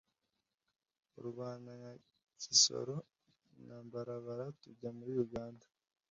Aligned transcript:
u 1.19 1.21
Rwanda 1.29 1.69
nka 1.79 1.93
Kisoro 2.41 2.95
na 3.65 3.77
Mbarara 3.85 4.45
tujya 4.61 4.89
muri 4.97 5.11
Uganda 5.25 5.65